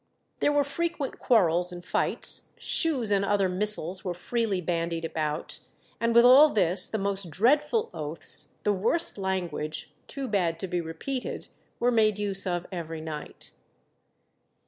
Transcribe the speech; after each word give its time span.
There 0.39 0.51
were 0.51 0.63
frequent 0.63 1.19
quarrels 1.19 1.71
and 1.71 1.85
fights; 1.85 2.53
shoes 2.57 3.11
and 3.11 3.23
other 3.23 3.47
missiles 3.47 4.03
were 4.03 4.15
freely 4.15 4.59
bandied 4.59 5.05
about; 5.05 5.59
and 5.99 6.15
with 6.15 6.25
all 6.25 6.49
this 6.49 6.89
"the 6.89 6.97
most 6.97 7.29
dreadful 7.29 7.91
oaths, 7.93 8.47
the 8.63 8.73
worst 8.73 9.19
language, 9.19 9.93
too 10.07 10.27
bad 10.27 10.57
to 10.61 10.67
be 10.67 10.81
repeated," 10.81 11.49
were 11.79 11.91
made 11.91 12.17
use 12.17 12.47
of 12.47 12.65
every 12.71 12.99
night. 12.99 13.51